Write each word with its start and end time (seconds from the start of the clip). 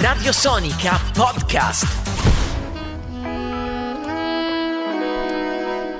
Radio 0.00 0.32
Sonica 0.32 0.98
Podcast. 1.14 2.00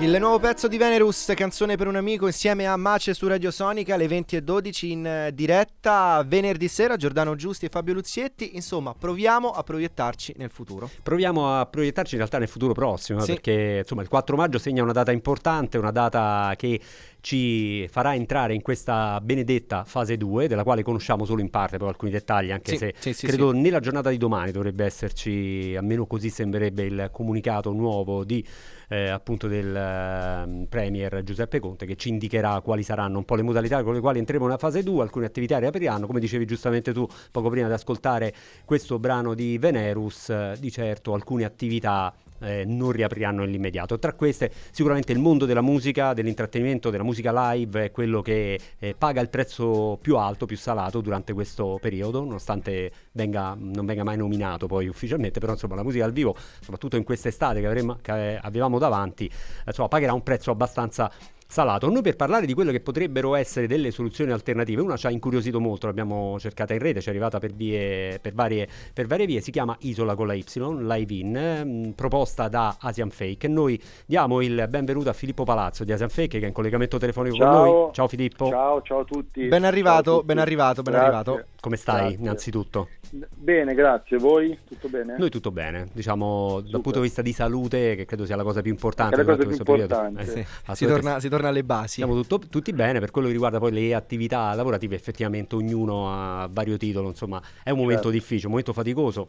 Il 0.01 0.17
nuovo 0.19 0.41
pezzo 0.41 0.67
di 0.67 0.79
Venerus, 0.79 1.31
canzone 1.37 1.77
per 1.77 1.87
un 1.87 1.95
amico, 1.95 2.27
insieme 2.27 2.67
a 2.67 2.77
Mace 2.77 3.15
su 3.15 3.29
Radio 3.29 3.53
Sonica 3.53 3.95
alle 3.95 4.07
20.12 4.07 4.87
in 4.87 5.07
eh, 5.07 5.31
diretta 5.33 6.25
venerdì 6.27 6.67
sera. 6.67 6.97
Giordano 6.97 7.37
Giusti 7.37 7.67
e 7.67 7.69
Fabio 7.69 7.95
Luzietti. 7.95 8.57
Insomma, 8.57 8.95
proviamo 8.99 9.51
a 9.51 9.63
proiettarci 9.63 10.35
nel 10.39 10.51
futuro. 10.51 10.91
Proviamo 11.03 11.57
a 11.61 11.67
proiettarci 11.67 12.15
in 12.15 12.19
realtà 12.19 12.39
nel 12.39 12.49
futuro 12.49 12.73
prossimo, 12.73 13.21
Sì. 13.21 13.35
perché 13.35 13.79
insomma 13.83 14.03
il 14.03 14.09
4 14.09 14.35
maggio 14.35 14.59
segna 14.59 14.83
una 14.83 14.91
data 14.93 15.13
importante, 15.13 15.79
una 15.79 15.93
data 15.93 16.53
che 16.57 16.81
ci 17.23 17.87
farà 17.89 18.15
entrare 18.17 18.53
in 18.53 18.63
questa 18.63 19.21
benedetta 19.23 19.85
fase 19.85 20.17
2, 20.17 20.49
della 20.49 20.65
quale 20.65 20.83
conosciamo 20.83 21.25
solo 21.25 21.41
in 21.41 21.51
parte 21.51 21.79
poi 21.79 21.89
alcuni 21.89 22.11
dettagli, 22.11 22.51
anche 22.51 22.73
Sì, 22.73 22.77
se 22.77 22.95
sì, 22.99 23.13
sì, 23.13 23.27
credo 23.29 23.53
nella 23.53 23.79
giornata 23.79 24.11
di 24.11 24.19
domani 24.19 24.51
dovrebbe 24.51 24.85
esserci, 24.85 25.75
almeno 25.77 26.05
così 26.07 26.29
sembrerebbe, 26.31 26.83
il 26.83 27.09
comunicato 27.13 27.73
nuovo 27.73 28.25
di 28.25 28.45
eh, 28.89 29.09
appunto 29.09 29.47
del 29.47 29.75
ehm, 29.75 30.67
Premier 30.69 31.23
Giuseppe 31.23 31.61
Conte 31.61 31.87
che 31.87 31.95
ci 31.95 32.09
indicherà 32.09 32.61
quali 32.61 32.83
saranno 32.83 33.19
un 33.19 33.25
po' 33.25 33.37
le 33.37 33.43
modalità 33.43 33.85
con 33.85 33.95
le 33.95 34.01
quali 34.01 34.19
entreremo 34.19 34.47
nella 34.47 34.59
fase 34.59 34.83
2, 34.83 35.01
alcune 35.01 35.27
attività 35.27 35.59
riapriranno, 35.59 36.09
come 36.09 36.19
dicevi 36.19 36.45
giustamente 36.45 36.93
tu 36.93 37.07
poco 37.31 37.49
prima 37.51 37.69
di 37.69 37.73
ascoltare 37.73 38.35
questo 38.65 38.99
brano 38.99 39.35
di 39.35 39.59
Venerus, 39.59 40.29
eh, 40.29 40.57
di 40.59 40.73
certo 40.73 41.15
alcune 41.15 41.45
attività 41.45 42.13
eh, 42.43 42.65
non 42.67 42.93
riapriranno 42.93 43.43
nell'immediato. 43.43 43.99
Tra 43.99 44.13
queste 44.15 44.51
sicuramente 44.71 45.13
il 45.13 45.19
mondo 45.19 45.47
della 45.47 45.61
musica, 45.61 46.13
dell'intrattenimento, 46.13 46.91
della 46.91 47.03
musica 47.03 47.53
live 47.53 47.85
è 47.85 47.91
quello 47.91 48.23
che 48.23 48.59
eh, 48.79 48.95
paga 48.97 49.21
il 49.21 49.29
prezzo 49.29 49.99
più 50.01 50.17
alto, 50.17 50.47
più 50.47 50.57
salato 50.57 51.01
durante 51.01 51.33
questo 51.33 51.79
periodo, 51.81 52.21
nonostante 52.21 52.91
venga- 53.13 53.57
non 53.59 53.87
venga 53.87 54.05
mai 54.05 54.17
nominato 54.17 54.67
poi 54.67 54.87
ufficialmente, 54.87 55.41
però 55.41 55.53
insomma 55.53 55.75
la 55.75 55.83
musica 55.83 56.05
dal 56.05 56.13
vivo, 56.13 56.37
soprattutto 56.61 56.97
in 56.97 57.05
quest'estate 57.05 57.61
che, 57.61 57.67
avremo, 57.67 57.99
che 58.01 58.39
avevamo 58.41 58.79
davanti, 58.79 59.27
eh, 59.27 59.33
insomma, 59.67 59.89
pagherà 59.89 60.13
un 60.13 60.23
prezzo 60.23 60.51
abbastanza 60.51 61.11
salato. 61.53 61.91
Noi 61.91 62.01
per 62.01 62.17
parlare 62.17 62.47
di 62.47 62.55
quelle 62.55 62.73
che 62.73 62.81
potrebbero 62.81 63.35
essere 63.35 63.67
delle 63.67 63.91
soluzioni 63.91 64.33
alternative, 64.33 64.81
una 64.81 64.97
ci 64.97 65.07
ha 65.07 65.11
incuriosito 65.11 65.61
molto, 65.61 65.87
l'abbiamo 65.87 66.39
cercata 66.41 66.73
in 66.73 66.81
rete, 66.81 67.01
ci 67.03 67.09
è 67.09 67.11
arrivata 67.11 67.39
per, 67.39 67.53
vie, 67.53 68.19
per, 68.21 68.33
varie, 68.33 68.67
per 68.95 69.07
varie 69.07 69.27
vie, 69.27 69.41
si 69.43 69.51
chiama 69.51 69.77
Isola 69.81 70.15
con 70.15 70.27
la 70.27 70.33
Y, 70.33 70.45
live 70.55 71.15
in, 71.15 71.37
ehm, 71.37 71.93
proposta 71.93 72.49
da 72.49 72.77
Asian 72.81 73.11
Fake. 73.11 73.47
E 73.47 73.51
noi 73.51 73.81
diamo 74.07 74.41
il 74.41 74.67
benvenuto 74.69 75.11
a 75.11 75.13
Filippo 75.13 75.45
Palazzo 75.45 75.85
di 75.85 75.93
Asian 75.93 76.09
Fake 76.09 76.39
che 76.39 76.45
è 76.45 76.49
in 76.49 76.55
collegamento 76.55 76.97
telefonico 76.97 77.37
con 77.37 77.47
Ciao. 77.47 77.65
noi. 77.65 77.93
Ciao 77.93 78.09
Filippo, 78.09 78.49
Ciao, 78.49 78.81
ciao 78.81 79.01
a 79.01 79.05
tutti. 79.05 79.47
Ben 79.49 79.65
arrivato, 79.65 80.15
tutti. 80.15 80.27
ben 80.27 80.39
arrivato, 80.39 80.83
ben 80.83 80.95
Grazie. 80.95 81.09
arrivato. 81.09 81.45
Come 81.63 81.77
stai 81.77 82.01
Grazie. 82.01 82.19
innanzitutto? 82.19 82.89
Bene, 83.37 83.73
grazie. 83.75 84.19
Voi? 84.19 84.59
Tutto 84.67 84.89
bene? 84.89 85.15
Noi 85.17 85.31
tutto 85.31 85.53
bene, 85.53 85.87
diciamo 85.93 86.55
dal 86.57 86.65
Super. 86.65 86.81
punto 86.81 86.99
di 86.99 87.05
vista 87.05 87.23
di 87.23 87.33
salute, 87.33 87.95
che 87.95 88.05
credo 88.05 88.25
sia 88.27 88.35
la 88.35 88.43
cosa 88.43 88.63
più 88.63 88.73
importante 88.73 89.15
È 89.15 89.19
la 89.19 89.25
cosa 89.25 89.37
più 89.37 89.45
questo 89.47 89.63
periodo. 89.63 89.95
importante. 89.95 90.23
Eh, 90.23 90.25
Sì, 90.25 90.43
si, 90.43 90.61
assolutamente 90.67 91.01
torna, 91.07 91.21
si 91.21 91.29
torna 91.29 91.49
alle 91.49 91.63
basi. 91.63 91.95
Siamo 91.95 92.15
tutto- 92.21 92.49
tutti 92.49 92.73
bene, 92.73 92.99
per 92.99 93.13
quello 93.13 93.29
che 93.29 93.33
riguarda 93.35 93.61
poi 93.61 93.71
le 93.71 93.95
attività 93.95 94.53
lavorative, 94.55 94.97
effettivamente 94.97 95.55
ognuno 95.55 96.09
ha 96.11 96.49
vario 96.51 96.77
titolo, 96.77 97.07
insomma 97.07 97.41
è 97.63 97.71
un 97.71 97.77
momento 97.79 98.03
Certo. 98.11 98.19
difficile, 98.19 98.47
un 98.47 98.51
momento 98.51 98.73
faticoso, 98.73 99.29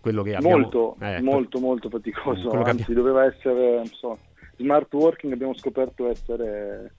quello 0.00 0.22
che 0.22 0.34
abbiamo... 0.34 0.56
molto, 0.56 0.96
eh, 1.00 1.20
molto, 1.20 1.58
molto 1.60 1.90
faticoso. 1.90 2.48
quello 2.48 2.64
Anzi, 2.64 2.82
abbiamo- 2.90 3.02
doveva 3.02 3.24
essere, 3.26 3.76
non 3.76 3.86
so, 3.92 4.18
smart 4.56 4.90
working 4.94 5.30
abbiamo 5.34 5.54
scoperto 5.54 6.08
essere 6.08 6.94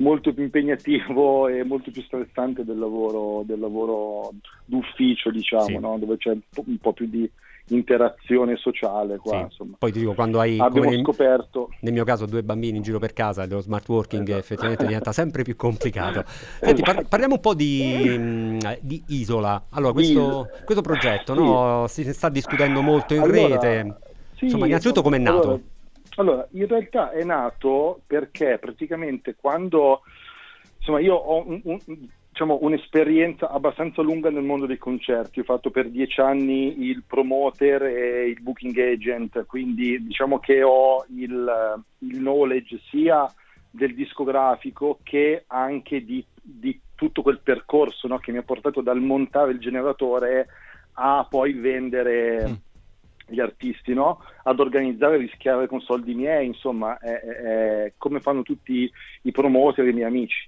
molto 0.00 0.32
più 0.32 0.42
impegnativo 0.42 1.48
e 1.48 1.62
molto 1.62 1.90
più 1.90 2.02
stressante 2.02 2.64
del 2.64 2.78
lavoro, 2.78 3.42
del 3.44 3.60
lavoro 3.60 4.32
d'ufficio, 4.64 5.30
diciamo, 5.30 5.64
Sì. 5.64 5.78
no? 5.78 5.98
dove 5.98 6.16
c'è 6.16 6.30
un 6.30 6.78
po', 6.80 6.92
più 6.92 7.06
di 7.06 7.30
interazione 7.68 8.56
sociale 8.56 9.18
qua, 9.18 9.36
sì. 9.36 9.42
insomma. 9.42 9.76
Poi 9.78 9.92
ti 9.92 10.00
dico, 10.00 10.14
quando 10.14 10.40
hai, 10.40 10.56
come 10.56 10.68
Abbiamo 10.68 10.90
nel, 10.90 11.00
scoperto 11.02 11.70
nel 11.80 11.92
mio 11.92 12.04
caso, 12.04 12.26
due 12.26 12.42
bambini 12.42 12.78
in 12.78 12.82
giro 12.82 12.98
per 12.98 13.12
casa, 13.12 13.46
dello 13.46 13.60
smart 13.60 13.88
working 13.88 14.22
Esatto. 14.24 14.38
effettivamente 14.40 14.86
diventa 14.86 15.12
sempre 15.12 15.42
più 15.44 15.54
complicato. 15.54 16.24
Senti, 16.60 16.82
par- 16.82 16.94
Esatto. 16.94 17.08
parliamo 17.08 17.34
un 17.34 17.40
po' 17.40 17.54
di, 17.54 18.16
mh, 18.18 18.78
di 18.80 19.02
Isola. 19.08 19.66
Allora, 19.70 19.92
questo, 19.92 20.48
questo 20.64 20.82
progetto, 20.82 21.34
Sì. 21.34 21.40
no? 21.40 21.84
si 21.88 22.12
sta 22.12 22.28
discutendo 22.28 22.80
molto 22.82 23.14
in 23.14 23.22
Allora, 23.22 23.60
rete. 23.60 23.94
Insomma, 24.40 24.66
innanzitutto 24.66 25.02
com'è 25.02 25.18
nato? 25.18 25.42
Allora, 25.42 25.60
allora, 26.16 26.46
in 26.52 26.66
realtà 26.66 27.10
è 27.10 27.22
nato 27.24 28.02
perché 28.06 28.58
praticamente 28.58 29.34
quando 29.36 30.02
insomma 30.78 31.00
io 31.00 31.14
ho 31.14 31.46
un- 31.46 31.60
un- 31.64 32.08
diciamo, 32.30 32.58
un'esperienza 32.62 33.50
abbastanza 33.50 34.02
lunga 34.02 34.30
nel 34.30 34.42
mondo 34.42 34.66
dei 34.66 34.78
concerti, 34.78 35.40
ho 35.40 35.44
fatto 35.44 35.70
per 35.70 35.88
dieci 35.90 36.20
anni 36.20 36.84
il 36.86 37.02
promoter 37.06 37.82
e 37.82 38.28
il 38.28 38.40
booking 38.40 38.76
agent, 38.78 39.44
quindi 39.46 40.02
diciamo 40.04 40.38
che 40.38 40.62
ho 40.62 41.04
il, 41.16 41.82
il 41.98 42.16
knowledge 42.16 42.80
sia 42.88 43.32
del 43.70 43.94
discografico 43.94 44.98
che 45.02 45.44
anche 45.46 46.04
di, 46.04 46.24
di 46.40 46.80
tutto 46.94 47.22
quel 47.22 47.40
percorso 47.40 48.08
no, 48.08 48.18
che 48.18 48.32
mi 48.32 48.38
ha 48.38 48.42
portato 48.42 48.80
dal 48.80 49.00
montare 49.00 49.52
il 49.52 49.58
generatore 49.58 50.48
a 50.94 51.26
poi 51.28 51.52
vendere 51.52 52.48
Mm. 52.48 52.52
Gli 53.30 53.40
artisti, 53.40 53.94
no? 53.94 54.22
ad 54.42 54.60
organizzare 54.60 55.14
e 55.14 55.18
rischiare 55.18 55.66
con 55.66 55.80
soldi 55.80 56.14
miei, 56.14 56.46
insomma, 56.46 56.98
è, 56.98 57.20
è- 57.20 57.92
come 57.96 58.20
fanno 58.20 58.42
tutti 58.42 58.90
i 59.22 59.30
promoter 59.30 59.86
e 59.86 59.90
i 59.90 59.94
miei 59.94 60.06
amici. 60.06 60.46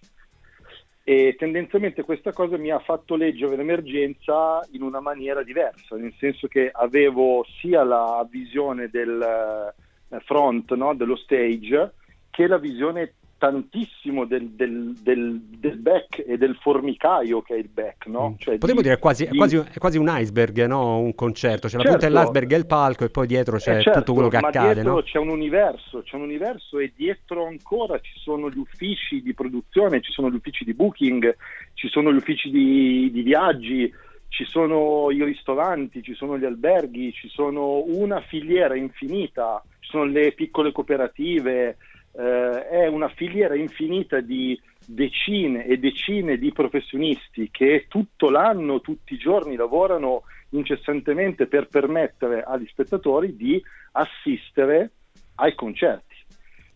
E 1.05 1.35
tendenzialmente 1.37 2.05
questa 2.05 2.33
cosa 2.33 2.57
mi 2.57 2.71
ha 2.71 2.79
fatto 2.79 3.17
leggere 3.17 3.57
l'emergenza 3.57 4.65
in 4.71 4.83
una 4.83 5.01
maniera 5.01 5.43
diversa, 5.43 5.97
nel 5.97 6.15
senso 6.19 6.47
che 6.47 6.71
avevo 6.73 7.45
sia 7.61 7.83
la 7.83 8.25
visione 8.31 8.89
del 8.89 9.75
eh, 10.11 10.21
front, 10.21 10.73
no? 10.75 10.95
dello 10.95 11.17
stage, 11.17 11.95
che 12.31 12.47
la 12.47 12.59
visione 12.59 13.15
tantissimo 13.43 14.25
del, 14.25 14.51
del- 14.51 14.95
del- 15.03 15.41
del 15.59 15.77
back 15.79 16.23
e 16.25 16.39
del 16.39 16.55
formicaio 16.61 17.43
che 17.43 17.55
è 17.55 17.59
il 17.59 17.69
back, 17.69 18.07
no? 18.07 18.31
Mm. 18.31 18.35
Cioè 18.39 18.59
Potremmo 18.59 18.81
di- 18.83 18.87
dire 18.87 19.01
quasi, 19.01 19.25
è, 19.25 19.31
di- 19.31 19.37
quasi, 19.37 19.57
è 19.57 19.79
quasi 19.79 19.99
un 19.99 20.07
iceberg, 20.09 20.65
no? 20.67 21.01
un 21.01 21.13
concerto. 21.17 21.67
C'è 21.67 21.77
la 21.77 21.83
punta 21.83 21.99
Certo. 21.99 22.15
dell'iceberg 22.15 22.53
e 22.53 22.57
il 22.57 22.67
palco, 22.67 23.05
e 23.05 23.09
poi 23.11 23.27
dietro 23.27 23.57
c'è 23.57 23.79
Eh, 23.79 23.83
certo, 23.83 23.99
tutto 23.99 24.13
quello 24.15 24.29
che 24.29 24.37
accade. 24.37 24.83
No? 24.85 25.03
c'è 25.03 25.19
un 25.19 25.29
universo, 25.31 26.03
c'è 26.05 26.15
un 26.15 26.23
universo 26.23 26.79
e 26.79 26.93
dietro 26.95 27.45
ancora 27.47 27.99
ci 27.99 28.13
sono 28.21 28.49
gli 28.49 28.59
uffici 28.59 29.23
di 29.23 29.35
produzione, 29.35 30.01
ci 30.03 30.13
sono 30.13 30.31
gli 30.31 30.37
uffici 30.37 30.65
di 30.65 30.75
booking, 30.75 31.37
ci 31.75 31.89
sono 31.89 32.13
gli 32.13 32.17
uffici 32.17 32.49
di, 32.49 33.11
di 33.11 33.23
viaggi, 33.23 33.93
ci 34.29 34.45
sono 34.45 35.11
i 35.11 35.23
ristoranti, 35.25 36.01
ci 36.01 36.15
sono 36.15 36.39
gli 36.39 36.45
alberghi, 36.45 37.13
ci 37.13 37.29
sono 37.29 37.83
una 37.87 38.21
filiera 38.21 38.77
infinita, 38.77 39.61
ci 39.81 39.91
sono 39.91 40.05
le 40.05 40.31
piccole 40.31 40.71
cooperative, 40.71 41.77
eh, 42.13 42.69
è 42.69 42.87
una 42.87 43.09
filiera 43.09 43.55
infinita 43.55 44.21
di 44.21 44.61
decine 44.85 45.65
e 45.67 45.79
decine 45.79 46.37
di 46.39 46.53
professionisti 46.53 47.51
che 47.51 47.87
tutto 47.89 48.31
l'anno, 48.31 48.81
tutti 48.81 49.15
i 49.15 49.19
giorni 49.19 49.57
lavorano 49.57 50.23
incessantemente 50.51 51.47
per 51.47 51.69
permettere 51.69 52.43
agli 52.43 52.67
spettatori 52.67 53.37
di 53.37 53.63
assistere 53.93 54.91
ai 55.37 55.55
concerti. 55.55 56.17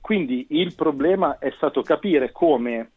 Quindi 0.00 0.46
il 0.50 0.74
problema 0.74 1.38
è 1.38 1.52
stato 1.56 1.82
capire 1.82 2.30
come 2.30 2.92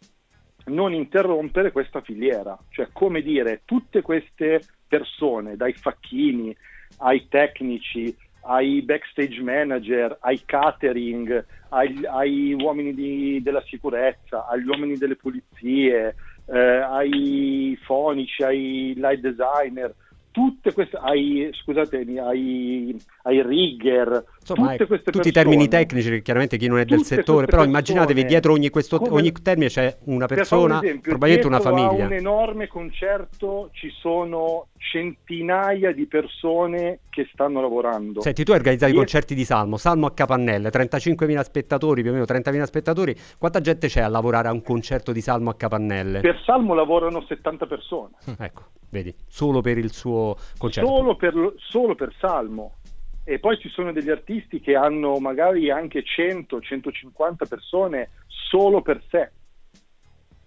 non 0.66 0.94
interrompere 0.94 1.72
questa 1.72 2.02
filiera, 2.02 2.58
cioè 2.70 2.90
come 2.94 3.22
dire 3.22 3.62
tutte 3.66 4.02
queste 4.02 4.62
persone, 4.88 5.56
dai 5.56 5.74
facchini 5.74 6.56
ai 6.98 7.28
tecnici, 7.28 8.16
ai 8.42 8.82
backstage 8.82 9.42
manager, 9.42 10.18
ai 10.22 10.42
catering, 10.46 11.46
ai, 11.70 12.06
ai 12.06 12.54
uomini 12.54 12.94
di- 12.94 13.42
della 13.42 13.64
sicurezza, 13.68 14.48
agli 14.48 14.68
uomini 14.68 14.98
delle 14.98 15.16
pulizie, 15.16 16.16
eh, 16.46 16.60
ai 16.60 17.78
fonici, 17.84 18.44
ai 18.44 18.94
light 18.96 19.20
designer, 19.22 19.94
tutte 20.32 20.74
queste, 20.74 20.98
ai, 20.98 21.50
scusatemi, 21.52 22.20
ai, 22.20 22.96
ai 23.24 23.42
rigger, 23.44 24.24
Insomma, 24.40 24.72
tutte 24.72 24.86
queste 24.88 25.12
tutti 25.12 25.28
i 25.28 25.32
persone, 25.32 25.56
termini 25.56 25.68
tecnici, 25.68 26.10
che 26.10 26.22
chiaramente 26.22 26.58
chi 26.58 26.68
non 26.68 26.80
è 26.80 26.86
del 26.86 27.04
settore, 27.04 27.46
però 27.46 27.64
immaginatevi 27.64 28.14
persone, 28.14 28.28
dietro 28.30 28.54
ogni, 28.54 28.70
questo, 28.70 28.98
come- 29.00 29.12
ogni 29.12 29.32
termine 29.32 29.70
c'è 29.70 29.98
una 30.06 30.26
per 30.26 30.46
fare 30.46 30.62
un 30.62 30.68
persona, 30.68 30.84
esempio, 30.84 31.10
probabilmente 31.10 31.48
una 31.48 31.60
famiglia. 31.60 32.04
A 32.04 32.08
un 32.08 32.14
enorme 32.14 32.68
concerto 32.68 33.70
ci 33.74 33.90
sono 34.00 34.68
centinaia 34.78 35.92
di 35.92 36.06
persone 36.06 37.00
che 37.10 37.28
stanno 37.34 37.62
lavorando. 37.62 38.22
Senti, 38.22 38.44
tu 38.44 38.52
hai 38.52 38.58
organizzato 38.58 38.92
i 38.92 38.96
concerti 38.96 39.36
di 39.36 39.44
Salmo, 39.44 39.78
Salmo 39.78 40.06
a 40.06 40.12
Capannelle, 40.12 40.70
35.000 40.70 41.42
spettatori, 41.42 42.02
più 42.02 42.12
o 42.12 42.14
meno 42.14 42.26
30.000 42.26 42.64
spettatori. 42.64 43.16
Quanta 43.38 43.62
gente 43.62 43.88
c'è 43.88 44.02
a 44.02 44.08
lavorare 44.08 44.48
a 44.48 44.52
un 44.52 44.62
concerto 44.62 45.12
di 45.12 45.22
Salmo 45.22 45.50
a 45.50 45.56
Capannelle? 45.56 46.22
Per 46.22 46.42
Salmo 46.46 46.74
lavorano 46.74 47.22
70 47.22 47.66
persone, 47.66 48.12
Ecco, 48.40 48.64
vedi, 48.90 49.14
solo 49.28 49.62
per 49.62 49.78
il 49.78 49.92
suo 49.92 50.36
concerto. 50.58 50.90
solo 50.90 51.16
per, 51.16 51.36
lo- 51.36 51.54
solo 51.58 51.96
per 51.96 52.14
Salmo. 52.20 52.76
E 53.24 53.40
poi 53.40 53.60
ci 53.60 53.70
sono 53.70 53.92
degli 53.92 54.10
artisti 54.10 54.60
che 54.60 54.76
hanno 54.76 55.18
magari 55.20 55.70
anche 55.70 56.04
100-150 56.04 57.48
persone 57.48 58.10
solo 58.28 58.82
per 58.82 59.04
sé. 59.10 59.32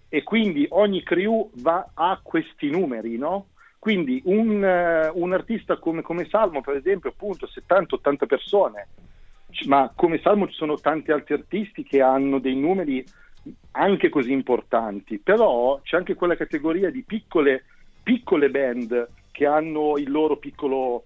E 0.09 0.23
quindi 0.23 0.65
ogni 0.69 1.01
crew 1.01 1.49
va 1.55 1.91
a 1.93 2.19
questi 2.21 2.69
numeri, 2.69 3.17
no? 3.17 3.47
Quindi 3.79 4.21
un, 4.25 4.63
eh, 4.63 5.09
un 5.13 5.33
artista 5.33 5.77
come, 5.77 6.01
come, 6.01 6.25
Salmo, 6.29 6.61
per 6.61 6.75
esempio, 6.75 7.09
appunto 7.09 7.47
70-80 7.47 8.25
persone, 8.27 8.87
ma 9.65 9.91
come 9.95 10.19
Salmo 10.19 10.47
ci 10.47 10.53
sono 10.53 10.75
tanti 10.75 11.11
altri 11.11 11.33
artisti 11.33 11.83
che 11.83 12.01
hanno 12.01 12.39
dei 12.39 12.55
numeri 12.55 13.03
anche 13.71 14.09
così 14.09 14.31
importanti, 14.31 15.19
però 15.19 15.79
c'è 15.83 15.97
anche 15.97 16.13
quella 16.13 16.37
categoria 16.37 16.89
di 16.89 17.03
piccole, 17.03 17.65
piccole 18.03 18.49
band 18.49 19.09
che 19.31 19.45
hanno 19.45 19.97
il 19.97 20.11
loro 20.11 20.37
piccolo 20.37 21.05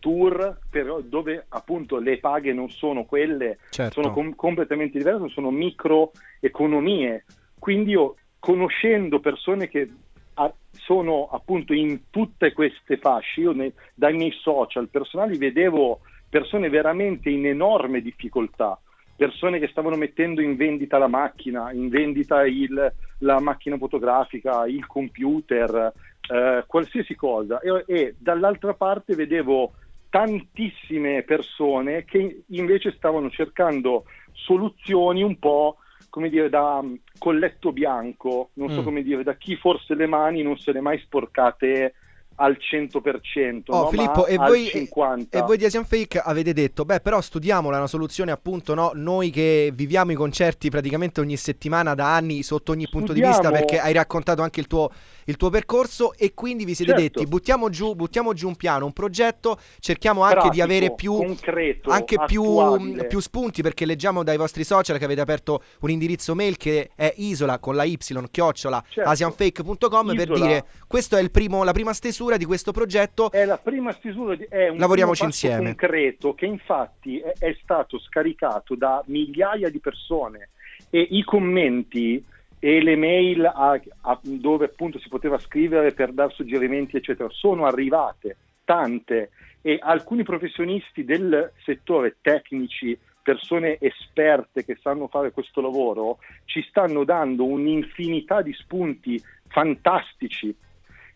tour 0.00 0.58
però 0.68 1.00
dove 1.00 1.46
appunto 1.48 1.98
le 1.98 2.18
paghe 2.18 2.52
non 2.52 2.70
sono 2.70 3.04
quelle, 3.04 3.58
certo. 3.70 4.00
sono 4.00 4.12
com- 4.12 4.34
completamente 4.34 4.98
diverse, 4.98 5.28
sono 5.28 5.50
microeconomie. 5.50 7.24
Quindi 7.58 7.92
io 7.92 8.16
conoscendo 8.38 9.20
persone 9.20 9.68
che 9.68 9.90
a- 10.34 10.54
sono 10.70 11.28
appunto 11.32 11.72
in 11.72 12.02
tutte 12.10 12.52
queste 12.52 12.98
fasce, 12.98 13.40
io 13.40 13.52
ne- 13.52 13.72
dai 13.94 14.14
miei 14.16 14.32
social 14.32 14.88
personali 14.88 15.36
vedevo 15.36 16.00
persone 16.28 16.68
veramente 16.68 17.30
in 17.30 17.46
enorme 17.46 18.00
difficoltà, 18.00 18.80
persone 19.18 19.58
che 19.58 19.66
stavano 19.66 19.96
mettendo 19.96 20.40
in 20.40 20.54
vendita 20.54 20.96
la 20.96 21.08
macchina, 21.08 21.72
in 21.72 21.88
vendita 21.88 22.46
il, 22.46 22.92
la 23.18 23.40
macchina 23.40 23.76
fotografica, 23.76 24.64
il 24.64 24.86
computer, 24.86 25.92
eh, 26.30 26.62
qualsiasi 26.68 27.16
cosa. 27.16 27.58
E, 27.58 27.82
e 27.88 28.14
dall'altra 28.16 28.74
parte 28.74 29.16
vedevo 29.16 29.72
tantissime 30.08 31.24
persone 31.24 32.04
che 32.04 32.44
invece 32.46 32.92
stavano 32.92 33.28
cercando 33.28 34.04
soluzioni 34.32 35.24
un 35.24 35.36
po' 35.40 35.78
come 36.10 36.28
dire 36.28 36.48
da 36.48 36.80
mm, 36.80 36.94
colletto 37.18 37.72
bianco, 37.72 38.50
non 38.54 38.70
so 38.70 38.82
mm. 38.82 38.84
come 38.84 39.02
dire, 39.02 39.24
da 39.24 39.34
chi 39.34 39.56
forse 39.56 39.96
le 39.96 40.06
mani 40.06 40.42
non 40.42 40.56
se 40.58 40.70
le 40.70 40.80
mai 40.80 41.00
sporcate 41.00 41.94
al 42.40 42.56
100%, 42.58 43.62
oh, 43.66 43.82
no? 43.82 43.88
Filippo, 43.88 44.26
e 44.26 44.36
voi, 44.36 44.68
e, 44.68 45.42
voi, 45.42 45.56
di 45.56 45.64
Asian 45.64 45.84
Fake 45.84 46.18
avete 46.18 46.52
detto, 46.52 46.84
beh 46.84 47.00
però 47.00 47.20
studiamola, 47.20 47.78
una 47.78 47.86
soluzione 47.88 48.30
appunto, 48.30 48.74
no? 48.74 48.92
noi 48.94 49.30
che 49.30 49.72
viviamo 49.74 50.12
i 50.12 50.14
concerti 50.14 50.70
praticamente 50.70 51.20
ogni 51.20 51.36
settimana 51.36 51.94
da 51.94 52.14
anni 52.14 52.42
sotto 52.42 52.72
ogni 52.72 52.88
punto 52.88 53.12
Studiamo... 53.12 53.32
di 53.32 53.40
vista, 53.40 53.52
perché 53.52 53.80
hai 53.80 53.92
raccontato 53.92 54.42
anche 54.42 54.60
il 54.60 54.68
tuo 54.68 54.90
il 55.28 55.36
tuo 55.36 55.50
percorso 55.50 56.14
e 56.14 56.34
quindi 56.34 56.64
vi 56.64 56.74
siete 56.74 56.92
certo. 56.92 57.20
detti 57.20 57.26
buttiamo 57.26 57.68
giù, 57.68 57.94
buttiamo 57.94 58.32
giù, 58.32 58.48
un 58.48 58.56
piano, 58.56 58.86
un 58.86 58.92
progetto, 58.92 59.58
cerchiamo 59.78 60.22
anche 60.22 60.34
Pratico, 60.34 60.54
di 60.54 60.60
avere 60.60 60.94
più, 60.94 61.14
concreto, 61.14 61.90
anche 61.90 62.16
più, 62.26 63.06
più, 63.06 63.20
spunti 63.20 63.62
perché 63.62 63.84
leggiamo 63.84 64.22
dai 64.22 64.36
vostri 64.36 64.64
social 64.64 64.98
che 64.98 65.04
avete 65.04 65.20
aperto 65.20 65.62
un 65.80 65.90
indirizzo 65.90 66.34
mail 66.34 66.56
che 66.56 66.90
è 66.94 67.12
isola 67.16 67.58
con 67.58 67.74
la 67.74 67.84
y 67.84 67.96
chiocciola 68.30 68.82
certo. 68.88 69.10
asianfake.com 69.10 70.14
per 70.14 70.32
dire 70.32 70.64
questo 70.86 71.16
è 71.16 71.28
primo, 71.30 71.62
la 71.62 71.72
prima 71.72 71.92
stesura 71.92 72.36
di 72.36 72.44
questo 72.44 72.72
progetto. 72.72 73.30
È 73.30 73.44
la 73.44 73.58
prima 73.58 73.92
stesura, 73.92 74.34
di, 74.34 74.46
è 74.48 74.68
un 74.68 74.78
Lavoriamoci 74.78 75.24
insieme. 75.24 75.64
concreto 75.64 76.34
che 76.34 76.46
infatti 76.46 77.18
è, 77.18 77.32
è 77.38 77.56
stato 77.62 77.98
scaricato 77.98 78.74
da 78.74 79.02
migliaia 79.06 79.68
di 79.68 79.78
persone 79.78 80.50
e 80.90 81.06
i 81.10 81.22
commenti 81.22 82.24
e 82.58 82.82
le 82.82 82.96
mail 82.96 83.44
a, 83.44 83.80
a, 84.00 84.20
dove 84.22 84.66
appunto 84.66 84.98
si 84.98 85.08
poteva 85.08 85.38
scrivere 85.38 85.92
per 85.92 86.12
dare 86.12 86.32
suggerimenti 86.32 86.96
eccetera. 86.96 87.28
Sono 87.30 87.66
arrivate 87.66 88.36
tante 88.64 89.30
e 89.62 89.78
alcuni 89.80 90.22
professionisti 90.22 91.04
del 91.04 91.52
settore 91.64 92.16
tecnici 92.20 92.98
persone 93.22 93.76
esperte 93.78 94.64
che 94.64 94.78
sanno 94.80 95.06
fare 95.08 95.32
questo 95.32 95.60
lavoro 95.60 96.18
ci 96.46 96.64
stanno 96.66 97.04
dando 97.04 97.44
un'infinità 97.44 98.40
di 98.40 98.54
spunti 98.54 99.22
fantastici. 99.48 100.54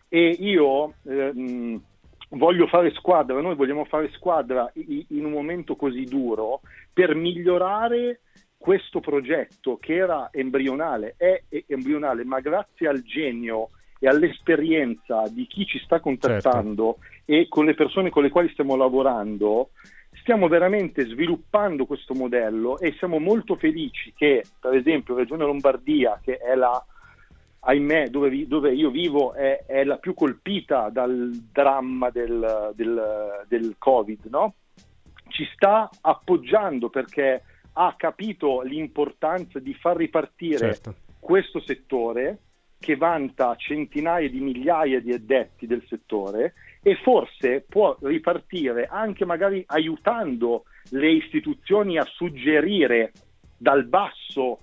E 0.07 0.27
io 0.39 0.93
ehm, 1.07 1.81
voglio 2.29 2.67
fare 2.67 2.91
squadra, 2.91 3.41
noi 3.41 3.55
vogliamo 3.55 3.85
fare 3.85 4.11
squadra 4.11 4.71
in 4.75 5.25
un 5.25 5.31
momento 5.31 5.75
così 5.75 6.03
duro 6.03 6.61
per 6.93 7.15
migliorare 7.15 8.19
questo 8.63 9.01
progetto 9.01 9.77
che 9.77 9.95
era 9.95 10.29
embrionale, 10.31 11.15
è 11.17 11.43
embrionale, 11.67 12.23
ma 12.23 12.39
grazie 12.39 12.87
al 12.87 13.01
genio 13.01 13.71
e 13.99 14.07
all'esperienza 14.07 15.23
di 15.27 15.45
chi 15.47 15.65
ci 15.65 15.79
sta 15.79 15.99
contattando 15.99 16.95
certo. 16.97 17.21
e 17.25 17.47
con 17.49 17.65
le 17.65 17.73
persone 17.73 18.09
con 18.09 18.23
le 18.23 18.29
quali 18.29 18.47
stiamo 18.53 18.77
lavorando, 18.77 19.71
stiamo 20.13 20.47
veramente 20.47 21.05
sviluppando 21.05 21.85
questo 21.85 22.13
modello 22.13 22.79
e 22.79 22.93
siamo 22.99 23.19
molto 23.19 23.57
felici 23.57 24.13
che, 24.15 24.45
per 24.61 24.75
esempio, 24.75 25.17
Regione 25.17 25.43
Lombardia, 25.43 26.21
che 26.23 26.37
è 26.37 26.55
la, 26.55 26.81
ahimè, 27.59 28.07
dove, 28.07 28.29
vi, 28.29 28.47
dove 28.47 28.73
io 28.73 28.91
vivo, 28.91 29.33
è, 29.33 29.65
è, 29.67 29.83
la 29.83 29.97
più 29.97 30.13
colpita 30.13 30.87
dal 30.87 31.31
dramma 31.51 32.09
del, 32.11 32.71
del, 32.75 33.43
del 33.49 33.75
Covid, 33.77 34.23
no? 34.29 34.53
ci 35.27 35.45
sta 35.53 35.89
appoggiando 35.99 36.89
perché 36.89 37.41
ha 37.73 37.95
capito 37.97 38.61
l'importanza 38.61 39.59
di 39.59 39.73
far 39.73 39.97
ripartire 39.97 40.57
certo. 40.57 40.95
questo 41.19 41.59
settore 41.59 42.37
che 42.79 42.95
vanta 42.97 43.55
centinaia 43.55 44.29
di 44.29 44.41
migliaia 44.41 44.99
di 44.99 45.13
addetti 45.13 45.65
del 45.65 45.83
settore 45.87 46.53
e 46.81 46.95
forse 46.97 47.63
può 47.67 47.95
ripartire 48.01 48.87
anche 48.87 49.25
magari 49.25 49.63
aiutando 49.67 50.65
le 50.89 51.11
istituzioni 51.11 51.97
a 51.97 52.03
suggerire 52.03 53.13
dal 53.57 53.85
basso 53.85 54.59